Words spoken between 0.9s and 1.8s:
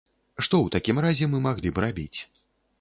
разе мы маглі